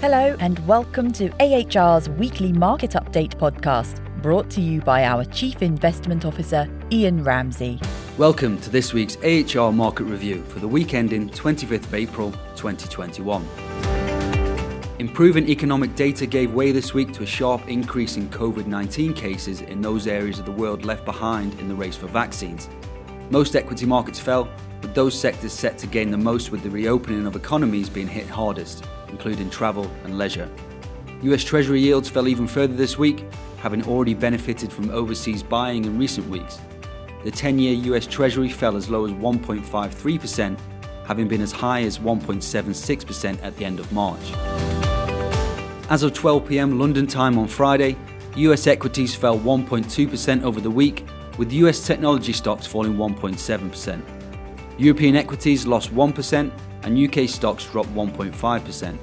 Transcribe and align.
Hello, 0.00 0.34
and 0.40 0.66
welcome 0.66 1.12
to 1.12 1.28
AHR's 1.40 2.08
weekly 2.08 2.54
market 2.54 2.92
update 2.92 3.34
podcast, 3.36 4.00
brought 4.22 4.48
to 4.48 4.62
you 4.62 4.80
by 4.80 5.04
our 5.04 5.26
Chief 5.26 5.60
Investment 5.60 6.24
Officer, 6.24 6.66
Ian 6.90 7.22
Ramsey. 7.22 7.78
Welcome 8.16 8.58
to 8.62 8.70
this 8.70 8.94
week's 8.94 9.18
AHR 9.18 9.72
market 9.72 10.04
review 10.04 10.42
for 10.44 10.58
the 10.58 10.66
week 10.66 10.94
ending 10.94 11.28
25th 11.28 11.84
of 11.84 11.94
April 11.94 12.32
2021. 12.56 13.46
Improving 14.98 15.46
economic 15.46 15.94
data 15.96 16.24
gave 16.24 16.54
way 16.54 16.72
this 16.72 16.94
week 16.94 17.12
to 17.12 17.22
a 17.22 17.26
sharp 17.26 17.68
increase 17.68 18.16
in 18.16 18.30
COVID 18.30 18.64
19 18.64 19.12
cases 19.12 19.60
in 19.60 19.82
those 19.82 20.06
areas 20.06 20.38
of 20.38 20.46
the 20.46 20.52
world 20.52 20.86
left 20.86 21.04
behind 21.04 21.52
in 21.60 21.68
the 21.68 21.74
race 21.74 21.96
for 21.96 22.06
vaccines. 22.06 22.70
Most 23.28 23.54
equity 23.54 23.84
markets 23.84 24.18
fell, 24.18 24.48
with 24.80 24.94
those 24.94 25.20
sectors 25.20 25.52
set 25.52 25.76
to 25.76 25.86
gain 25.86 26.10
the 26.10 26.16
most 26.16 26.50
with 26.52 26.62
the 26.62 26.70
reopening 26.70 27.26
of 27.26 27.36
economies 27.36 27.90
being 27.90 28.08
hit 28.08 28.26
hardest 28.26 28.86
including 29.10 29.50
travel 29.50 29.90
and 30.04 30.16
leisure. 30.16 30.48
US 31.22 31.44
Treasury 31.44 31.80
yields 31.80 32.08
fell 32.08 32.28
even 32.28 32.46
further 32.46 32.74
this 32.74 32.96
week, 32.96 33.26
having 33.58 33.86
already 33.86 34.14
benefited 34.14 34.72
from 34.72 34.90
overseas 34.90 35.42
buying 35.42 35.84
in 35.84 35.98
recent 35.98 36.28
weeks. 36.28 36.58
The 37.24 37.30
10 37.30 37.58
year 37.58 37.74
US 37.94 38.06
Treasury 38.06 38.48
fell 38.48 38.76
as 38.76 38.88
low 38.88 39.04
as 39.04 39.12
1.53%, 39.12 40.58
having 41.06 41.28
been 41.28 41.42
as 41.42 41.52
high 41.52 41.82
as 41.82 41.98
1.76% 41.98 43.42
at 43.42 43.56
the 43.56 43.64
end 43.64 43.78
of 43.78 43.92
March. 43.92 44.32
As 45.90 46.02
of 46.02 46.14
12 46.14 46.46
pm 46.46 46.78
London 46.78 47.06
time 47.06 47.36
on 47.36 47.48
Friday, 47.48 47.96
US 48.36 48.66
equities 48.66 49.14
fell 49.14 49.38
1.2% 49.38 50.42
over 50.44 50.60
the 50.60 50.70
week, 50.70 51.04
with 51.36 51.52
US 51.52 51.86
technology 51.86 52.32
stocks 52.32 52.66
falling 52.66 52.96
1.7%. 52.96 54.00
European 54.78 55.16
equities 55.16 55.66
lost 55.66 55.94
1%, 55.94 56.50
and 56.82 56.98
UK 56.98 57.28
stocks 57.28 57.64
dropped 57.66 57.94
1.5%. 57.94 58.98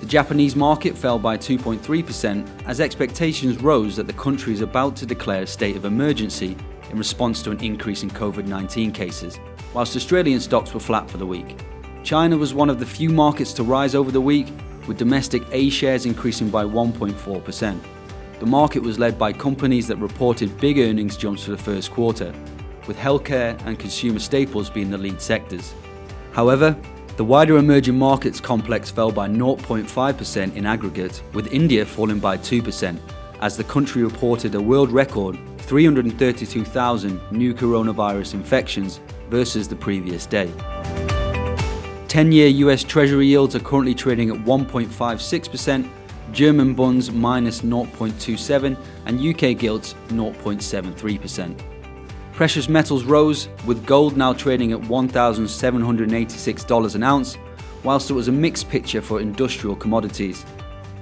The 0.00 0.06
Japanese 0.06 0.54
market 0.54 0.96
fell 0.96 1.18
by 1.18 1.38
2.3% 1.38 2.46
as 2.66 2.80
expectations 2.80 3.62
rose 3.62 3.96
that 3.96 4.06
the 4.06 4.12
country 4.12 4.52
is 4.52 4.60
about 4.60 4.94
to 4.96 5.06
declare 5.06 5.42
a 5.42 5.46
state 5.46 5.76
of 5.76 5.84
emergency 5.84 6.56
in 6.90 6.98
response 6.98 7.42
to 7.42 7.50
an 7.50 7.60
increase 7.60 8.02
in 8.02 8.10
COVID 8.10 8.46
19 8.46 8.92
cases, 8.92 9.38
whilst 9.74 9.96
Australian 9.96 10.40
stocks 10.40 10.74
were 10.74 10.80
flat 10.80 11.10
for 11.10 11.18
the 11.18 11.26
week. 11.26 11.58
China 12.04 12.36
was 12.36 12.54
one 12.54 12.70
of 12.70 12.78
the 12.78 12.86
few 12.86 13.10
markets 13.10 13.52
to 13.54 13.62
rise 13.62 13.94
over 13.94 14.12
the 14.12 14.20
week, 14.20 14.46
with 14.86 14.98
domestic 14.98 15.42
A 15.50 15.70
shares 15.70 16.06
increasing 16.06 16.50
by 16.50 16.64
1.4%. 16.64 17.80
The 18.38 18.46
market 18.46 18.82
was 18.82 18.98
led 18.98 19.18
by 19.18 19.32
companies 19.32 19.88
that 19.88 19.96
reported 19.96 20.60
big 20.60 20.78
earnings 20.78 21.16
jumps 21.16 21.44
for 21.44 21.50
the 21.52 21.58
first 21.58 21.90
quarter, 21.90 22.32
with 22.86 22.96
healthcare 22.96 23.60
and 23.66 23.78
consumer 23.78 24.18
staples 24.18 24.70
being 24.70 24.90
the 24.90 24.98
lead 24.98 25.20
sectors. 25.20 25.74
However, 26.32 26.76
the 27.16 27.24
wider 27.24 27.56
emerging 27.56 27.98
markets 27.98 28.40
complex 28.40 28.90
fell 28.90 29.10
by 29.10 29.26
0.5% 29.26 30.54
in 30.54 30.66
aggregate, 30.66 31.22
with 31.32 31.52
India 31.52 31.86
falling 31.86 32.18
by 32.18 32.36
2%, 32.36 32.98
as 33.40 33.56
the 33.56 33.64
country 33.64 34.04
reported 34.04 34.54
a 34.54 34.60
world 34.60 34.90
record 34.90 35.38
332,000 35.58 37.20
new 37.32 37.54
coronavirus 37.54 38.34
infections 38.34 39.00
versus 39.30 39.66
the 39.66 39.76
previous 39.76 40.26
day. 40.26 40.52
10 42.08 42.32
year 42.32 42.48
US 42.48 42.84
Treasury 42.84 43.26
yields 43.26 43.56
are 43.56 43.60
currently 43.60 43.94
trading 43.94 44.30
at 44.30 44.36
1.56%, 44.36 45.88
German 46.32 46.74
bonds 46.74 47.10
minus 47.10 47.62
0.27%, 47.62 48.76
and 49.06 49.20
UK 49.20 49.58
gilts 49.58 49.94
0.73%. 50.08 51.75
Precious 52.36 52.68
metals 52.68 53.02
rose, 53.04 53.48
with 53.64 53.84
gold 53.86 54.18
now 54.18 54.34
trading 54.34 54.72
at 54.72 54.80
$1,786 54.82 56.94
an 56.94 57.02
ounce, 57.02 57.38
whilst 57.82 58.10
it 58.10 58.12
was 58.12 58.28
a 58.28 58.32
mixed 58.32 58.68
picture 58.68 59.00
for 59.00 59.22
industrial 59.22 59.74
commodities. 59.74 60.44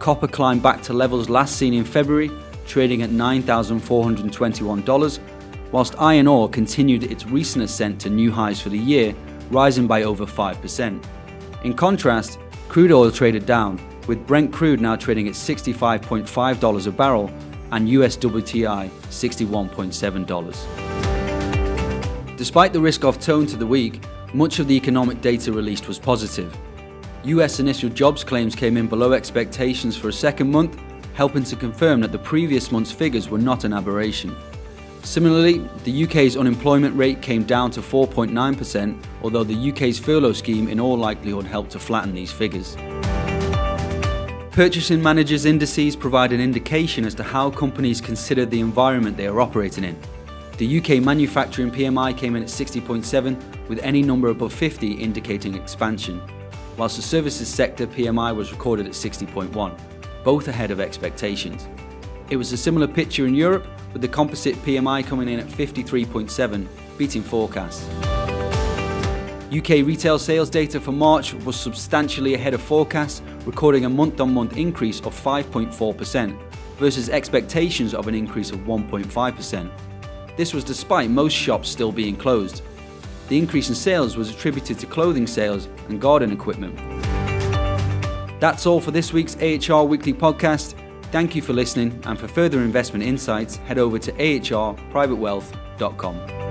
Copper 0.00 0.26
climbed 0.26 0.60
back 0.60 0.82
to 0.82 0.92
levels 0.92 1.30
last 1.30 1.54
seen 1.54 1.72
in 1.72 1.84
February, 1.84 2.32
trading 2.66 3.02
at 3.02 3.10
$9,421, 3.10 5.20
whilst 5.70 5.94
iron 6.00 6.26
ore 6.26 6.48
continued 6.48 7.04
its 7.04 7.24
recent 7.26 7.62
ascent 7.62 8.00
to 8.00 8.10
new 8.10 8.32
highs 8.32 8.60
for 8.60 8.70
the 8.70 8.76
year, 8.76 9.14
rising 9.52 9.86
by 9.86 10.02
over 10.02 10.26
5%. 10.26 11.04
In 11.62 11.74
contrast, 11.74 12.40
crude 12.68 12.90
oil 12.90 13.12
traded 13.12 13.46
down, 13.46 13.80
with 14.08 14.26
Brent 14.26 14.52
crude 14.52 14.80
now 14.80 14.96
trading 14.96 15.28
at 15.28 15.34
$65.5 15.34 16.86
a 16.88 16.90
barrel 16.90 17.30
and 17.70 17.88
US 17.88 18.16
WTI 18.16 18.88
$61.7. 18.88 20.79
Despite 22.40 22.72
the 22.72 22.80
risk 22.80 23.04
off 23.04 23.20
tone 23.20 23.44
to 23.48 23.56
the 23.58 23.66
week, 23.66 24.02
much 24.32 24.60
of 24.60 24.66
the 24.66 24.74
economic 24.74 25.20
data 25.20 25.52
released 25.52 25.86
was 25.86 25.98
positive. 25.98 26.56
US 27.24 27.60
initial 27.60 27.90
jobs 27.90 28.24
claims 28.24 28.54
came 28.54 28.78
in 28.78 28.86
below 28.86 29.12
expectations 29.12 29.94
for 29.94 30.08
a 30.08 30.12
second 30.14 30.50
month, 30.50 30.80
helping 31.12 31.44
to 31.44 31.54
confirm 31.54 32.00
that 32.00 32.12
the 32.12 32.18
previous 32.18 32.72
month's 32.72 32.92
figures 32.92 33.28
were 33.28 33.36
not 33.36 33.64
an 33.64 33.74
aberration. 33.74 34.34
Similarly, 35.02 35.68
the 35.84 36.04
UK's 36.04 36.34
unemployment 36.34 36.96
rate 36.96 37.20
came 37.20 37.44
down 37.44 37.72
to 37.72 37.82
4.9%, 37.82 39.04
although 39.22 39.44
the 39.44 39.70
UK's 39.70 39.98
furlough 39.98 40.32
scheme 40.32 40.66
in 40.66 40.80
all 40.80 40.96
likelihood 40.96 41.44
helped 41.44 41.72
to 41.72 41.78
flatten 41.78 42.14
these 42.14 42.32
figures. 42.32 42.74
Purchasing 44.50 45.02
managers' 45.02 45.44
indices 45.44 45.94
provide 45.94 46.32
an 46.32 46.40
indication 46.40 47.04
as 47.04 47.14
to 47.16 47.22
how 47.22 47.50
companies 47.50 48.00
consider 48.00 48.46
the 48.46 48.60
environment 48.60 49.18
they 49.18 49.26
are 49.26 49.42
operating 49.42 49.84
in. 49.84 49.94
The 50.60 50.78
UK 50.78 51.02
manufacturing 51.02 51.70
PMI 51.70 52.14
came 52.14 52.36
in 52.36 52.42
at 52.42 52.50
60.7, 52.50 53.68
with 53.70 53.78
any 53.78 54.02
number 54.02 54.28
above 54.28 54.52
50 54.52 54.92
indicating 54.92 55.54
expansion, 55.54 56.20
whilst 56.76 56.96
the 56.96 57.02
services 57.02 57.48
sector 57.48 57.86
PMI 57.86 58.36
was 58.36 58.52
recorded 58.52 58.84
at 58.84 58.92
60.1, 58.92 59.80
both 60.22 60.48
ahead 60.48 60.70
of 60.70 60.78
expectations. 60.78 61.66
It 62.28 62.36
was 62.36 62.52
a 62.52 62.58
similar 62.58 62.86
picture 62.86 63.26
in 63.26 63.34
Europe, 63.34 63.66
with 63.94 64.02
the 64.02 64.08
composite 64.08 64.54
PMI 64.56 65.06
coming 65.06 65.30
in 65.30 65.40
at 65.40 65.46
53.7, 65.46 66.68
beating 66.98 67.22
forecasts. 67.22 67.88
UK 69.56 69.86
retail 69.86 70.18
sales 70.18 70.50
data 70.50 70.78
for 70.78 70.92
March 70.92 71.32
was 71.32 71.56
substantially 71.56 72.34
ahead 72.34 72.52
of 72.52 72.60
forecasts, 72.60 73.22
recording 73.46 73.86
a 73.86 73.88
month 73.88 74.20
on 74.20 74.34
month 74.34 74.58
increase 74.58 75.00
of 75.06 75.14
5.4% 75.18 76.38
versus 76.76 77.08
expectations 77.08 77.94
of 77.94 78.08
an 78.08 78.14
increase 78.14 78.50
of 78.50 78.58
1.5%. 78.66 79.70
This 80.40 80.54
was 80.54 80.64
despite 80.64 81.10
most 81.10 81.34
shops 81.34 81.68
still 81.68 81.92
being 81.92 82.16
closed. 82.16 82.62
The 83.28 83.36
increase 83.36 83.68
in 83.68 83.74
sales 83.74 84.16
was 84.16 84.30
attributed 84.30 84.78
to 84.78 84.86
clothing 84.86 85.26
sales 85.26 85.68
and 85.90 86.00
garden 86.00 86.32
equipment. 86.32 86.78
That's 88.40 88.64
all 88.64 88.80
for 88.80 88.90
this 88.90 89.12
week's 89.12 89.36
AHR 89.36 89.84
Weekly 89.84 90.14
Podcast. 90.14 90.76
Thank 91.12 91.34
you 91.34 91.42
for 91.42 91.52
listening, 91.52 92.00
and 92.06 92.18
for 92.18 92.26
further 92.26 92.62
investment 92.62 93.04
insights, 93.04 93.56
head 93.56 93.76
over 93.76 93.98
to 93.98 94.12
ahrprivatewealth.com. 94.12 96.49